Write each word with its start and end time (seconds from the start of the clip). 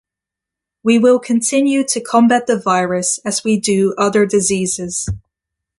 We 0.81 0.97
will 0.97 1.19
continue 1.19 1.83
to 1.83 2.01
combat 2.01 2.47
the 2.47 2.57
virus 2.57 3.19
as 3.19 3.43
we 3.43 3.59
do 3.59 3.93
other 3.99 4.25
diseases. 4.25 5.07